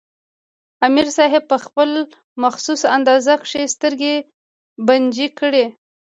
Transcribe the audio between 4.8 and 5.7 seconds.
بنجې کړې